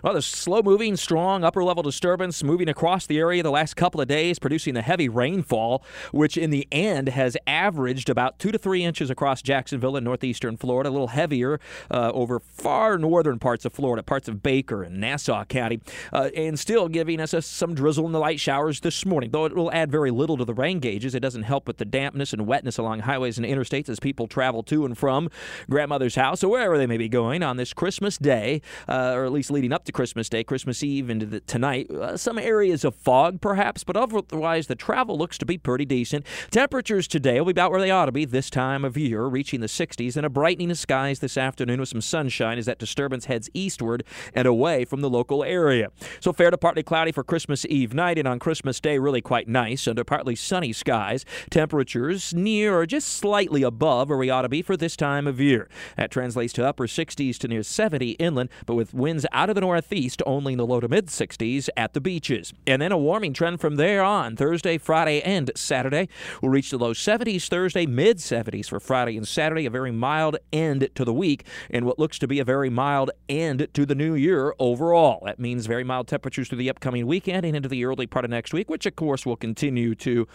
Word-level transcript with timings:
Well, 0.00 0.14
the 0.14 0.22
slow 0.22 0.62
moving, 0.62 0.94
strong 0.96 1.42
upper 1.42 1.64
level 1.64 1.82
disturbance 1.82 2.44
moving 2.44 2.68
across 2.68 3.04
the 3.04 3.18
area 3.18 3.42
the 3.42 3.50
last 3.50 3.74
couple 3.74 4.00
of 4.00 4.06
days, 4.06 4.38
producing 4.38 4.74
the 4.74 4.82
heavy 4.82 5.08
rainfall, 5.08 5.82
which 6.12 6.36
in 6.36 6.50
the 6.50 6.68
end 6.70 7.08
has 7.08 7.36
averaged 7.48 8.08
about 8.08 8.38
two 8.38 8.52
to 8.52 8.58
three 8.58 8.84
inches 8.84 9.10
across 9.10 9.42
Jacksonville 9.42 9.96
and 9.96 10.04
northeastern 10.04 10.56
Florida, 10.56 10.88
a 10.88 10.92
little 10.92 11.08
heavier 11.08 11.58
uh, 11.90 12.12
over 12.14 12.38
far 12.38 12.96
northern 12.96 13.40
parts 13.40 13.64
of 13.64 13.72
Florida, 13.72 14.04
parts 14.04 14.28
of 14.28 14.40
Baker 14.40 14.84
and 14.84 15.00
Nassau 15.00 15.44
County, 15.46 15.80
uh, 16.12 16.30
and 16.36 16.60
still 16.60 16.86
giving 16.86 17.18
us 17.18 17.34
a, 17.34 17.42
some 17.42 17.74
drizzle 17.74 18.08
the 18.08 18.20
light 18.20 18.38
showers 18.38 18.78
this 18.78 19.04
morning. 19.04 19.32
Though 19.32 19.46
it 19.46 19.56
will 19.56 19.72
add 19.72 19.90
very 19.90 20.12
little 20.12 20.36
to 20.36 20.44
the 20.44 20.54
rain 20.54 20.78
gauges, 20.78 21.16
it 21.16 21.20
doesn't 21.20 21.42
help 21.42 21.66
with 21.66 21.78
the 21.78 21.84
dampness 21.84 22.32
and 22.32 22.46
wetness 22.46 22.78
along 22.78 23.00
highways 23.00 23.36
and 23.36 23.44
interstates 23.44 23.88
as 23.88 23.98
people 23.98 24.28
travel 24.28 24.62
to 24.62 24.84
and 24.84 24.96
from 24.96 25.28
grandmother's 25.68 26.14
house 26.14 26.44
or 26.44 26.52
wherever 26.52 26.78
they 26.78 26.86
may 26.86 26.98
be 26.98 27.08
going 27.08 27.42
on 27.42 27.56
this 27.56 27.72
Christmas 27.72 28.16
day, 28.16 28.62
uh, 28.86 29.10
or 29.16 29.24
at 29.24 29.32
least 29.32 29.50
leading 29.50 29.72
up 29.72 29.86
to 29.88 29.92
Christmas 29.92 30.28
Day, 30.28 30.44
Christmas 30.44 30.82
Eve 30.82 31.10
into 31.10 31.26
the, 31.26 31.40
tonight. 31.40 31.90
Uh, 31.90 32.16
some 32.16 32.38
areas 32.38 32.84
of 32.84 32.94
fog, 32.94 33.40
perhaps, 33.40 33.84
but 33.84 33.96
otherwise 33.96 34.66
the 34.66 34.76
travel 34.76 35.18
looks 35.18 35.38
to 35.38 35.46
be 35.46 35.58
pretty 35.58 35.84
decent. 35.84 36.24
Temperatures 36.50 37.08
today 37.08 37.40
will 37.40 37.46
be 37.46 37.50
about 37.52 37.70
where 37.70 37.80
they 37.80 37.90
ought 37.90 38.04
to 38.04 38.12
be 38.12 38.26
this 38.26 38.50
time 38.50 38.84
of 38.84 38.96
year, 38.96 39.24
reaching 39.24 39.60
the 39.60 39.66
60s, 39.66 40.16
and 40.16 40.26
a 40.26 40.28
brightening 40.28 40.70
of 40.70 40.78
skies 40.78 41.20
this 41.20 41.38
afternoon 41.38 41.80
with 41.80 41.88
some 41.88 42.02
sunshine 42.02 42.58
as 42.58 42.66
that 42.66 42.78
disturbance 42.78 43.24
heads 43.24 43.48
eastward 43.54 44.04
and 44.34 44.46
away 44.46 44.84
from 44.84 45.00
the 45.00 45.08
local 45.08 45.42
area. 45.42 45.90
So 46.20 46.32
fair 46.32 46.50
to 46.50 46.58
partly 46.58 46.82
cloudy 46.82 47.10
for 47.10 47.24
Christmas 47.24 47.64
Eve 47.66 47.94
night, 47.94 48.18
and 48.18 48.28
on 48.28 48.38
Christmas 48.38 48.80
Day, 48.80 48.98
really 48.98 49.22
quite 49.22 49.48
nice 49.48 49.88
under 49.88 50.04
partly 50.04 50.36
sunny 50.36 50.74
skies. 50.74 51.24
Temperatures 51.50 52.34
near 52.34 52.78
or 52.78 52.84
just 52.84 53.08
slightly 53.08 53.62
above 53.62 54.10
where 54.10 54.18
we 54.18 54.28
ought 54.28 54.42
to 54.42 54.50
be 54.50 54.60
for 54.60 54.76
this 54.76 54.96
time 54.96 55.26
of 55.26 55.40
year. 55.40 55.66
That 55.96 56.10
translates 56.10 56.52
to 56.54 56.66
upper 56.66 56.86
60s 56.86 57.38
to 57.38 57.48
near 57.48 57.62
70 57.62 58.10
inland, 58.12 58.50
but 58.66 58.74
with 58.74 58.92
winds 58.92 59.24
out 59.32 59.48
of 59.48 59.54
the 59.54 59.62
northeast 59.78 60.20
only 60.26 60.54
in 60.54 60.58
the 60.58 60.66
low 60.66 60.80
to 60.80 60.88
mid 60.88 61.06
60s 61.06 61.68
at 61.76 61.92
the 61.92 62.00
beaches. 62.00 62.52
And 62.66 62.82
then 62.82 62.90
a 62.90 62.98
warming 62.98 63.32
trend 63.32 63.60
from 63.60 63.76
there 63.76 64.02
on 64.02 64.34
Thursday, 64.34 64.76
Friday, 64.76 65.22
and 65.22 65.52
Saturday. 65.54 66.08
We'll 66.42 66.50
reach 66.50 66.70
the 66.70 66.78
low 66.78 66.92
70s 66.92 67.48
Thursday, 67.48 67.86
mid 67.86 68.18
70s 68.18 68.68
for 68.68 68.80
Friday 68.80 69.16
and 69.16 69.26
Saturday. 69.26 69.66
A 69.66 69.70
very 69.70 69.92
mild 69.92 70.36
end 70.52 70.88
to 70.96 71.04
the 71.04 71.14
week, 71.14 71.44
and 71.70 71.86
what 71.86 71.98
looks 71.98 72.18
to 72.18 72.26
be 72.26 72.40
a 72.40 72.44
very 72.44 72.70
mild 72.70 73.12
end 73.28 73.68
to 73.72 73.86
the 73.86 73.94
new 73.94 74.14
year 74.14 74.52
overall. 74.58 75.22
That 75.24 75.38
means 75.38 75.66
very 75.66 75.84
mild 75.84 76.08
temperatures 76.08 76.48
through 76.48 76.58
the 76.58 76.70
upcoming 76.70 77.06
weekend 77.06 77.46
and 77.46 77.54
into 77.54 77.68
the 77.68 77.84
early 77.84 78.06
part 78.06 78.24
of 78.24 78.30
next 78.30 78.52
week, 78.52 78.68
which 78.68 78.86
of 78.86 78.96
course 78.96 79.24
will 79.24 79.36
continue 79.36 79.94
to 79.96 80.26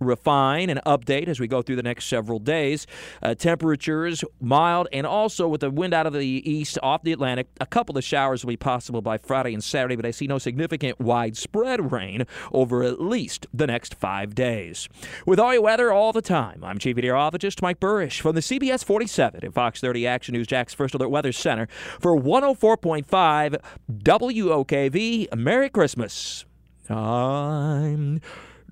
refine 0.00 0.70
and 0.70 0.80
update 0.86 1.28
as 1.28 1.38
we 1.38 1.46
go 1.46 1.62
through 1.62 1.76
the 1.76 1.82
next 1.82 2.06
several 2.06 2.38
days. 2.38 2.86
Uh, 3.22 3.34
temperatures 3.34 4.24
mild 4.40 4.88
and 4.92 5.06
also 5.06 5.46
with 5.46 5.60
the 5.60 5.70
wind 5.70 5.94
out 5.94 6.06
of 6.06 6.12
the 6.12 6.50
east 6.50 6.78
off 6.82 7.02
the 7.02 7.12
Atlantic, 7.12 7.48
a 7.60 7.66
couple 7.66 7.96
of 7.96 8.04
showers 8.04 8.44
will 8.44 8.50
be 8.50 8.56
possible 8.56 9.02
by 9.02 9.18
Friday 9.18 9.52
and 9.52 9.62
Saturday, 9.62 9.96
but 9.96 10.06
I 10.06 10.10
see 10.10 10.26
no 10.26 10.38
significant 10.38 10.98
widespread 10.98 11.92
rain 11.92 12.26
over 12.52 12.82
at 12.82 13.00
least 13.00 13.46
the 13.52 13.66
next 13.66 13.94
five 13.94 14.34
days. 14.34 14.88
With 15.26 15.38
all 15.38 15.52
your 15.52 15.62
weather 15.62 15.92
all 15.92 16.12
the 16.12 16.22
time, 16.22 16.64
I'm 16.64 16.78
Chief 16.78 16.96
Meteorologist 16.96 17.62
Mike 17.62 17.80
Buresh 17.80 18.20
from 18.20 18.34
the 18.34 18.40
CBS 18.40 18.84
47 18.84 19.40
and 19.44 19.54
Fox 19.54 19.80
30 19.80 20.06
Action 20.06 20.34
News 20.34 20.46
Jax 20.46 20.74
First 20.74 20.94
Alert 20.94 21.08
Weather 21.10 21.32
Center 21.32 21.68
for 21.98 22.16
104.5 22.16 23.60
WOKV. 23.92 25.34
Merry 25.36 25.68
Christmas. 25.68 26.44
I'm 26.88 28.20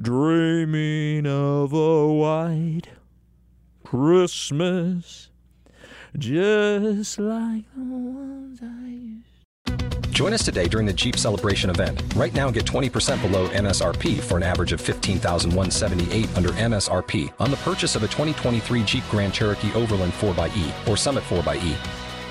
dreaming 0.01 1.27
of 1.27 1.73
a 1.73 2.07
white 2.07 2.89
Christmas, 3.85 5.31
just 6.17 7.19
like 7.19 7.65
the 7.75 7.83
ones 7.83 8.61
I 8.63 8.87
used. 8.87 10.13
Join 10.13 10.33
us 10.33 10.45
today 10.45 10.67
during 10.67 10.87
the 10.87 10.93
Jeep 10.93 11.17
Celebration 11.17 11.71
event. 11.71 12.03
Right 12.17 12.35
now, 12.35 12.51
get 12.51 12.65
20% 12.65 13.23
below 13.23 13.49
MSRP 13.49 14.21
for 14.21 14.37
an 14.37 14.43
average 14.43 14.73
of 14.73 14.81
15178 14.81 16.37
under 16.37 16.49
MSRP 16.51 17.33
on 17.39 17.51
the 17.51 17.57
purchase 17.59 17.95
of 17.95 18.03
a 18.03 18.09
2023 18.09 18.83
Jeep 18.83 19.05
Grand 19.11 19.33
Cherokee 19.33 19.73
Overland 19.75 20.13
4xE 20.15 20.89
or 20.89 20.97
Summit 20.97 21.23
4xE. 21.25 21.98